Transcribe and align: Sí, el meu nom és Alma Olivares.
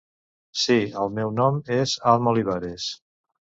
Sí, 0.61 0.77
el 1.01 1.13
meu 1.19 1.35
nom 1.41 1.61
és 1.77 1.95
Alma 2.15 2.35
Olivares. 2.35 2.91